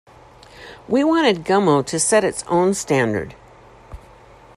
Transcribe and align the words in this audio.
We 0.87 1.03
wanted 1.03 1.43
"Gummo" 1.45 1.85
to 1.85 1.99
set 1.99 2.23
its 2.23 2.43
own 2.47 2.73
standard. 2.73 3.35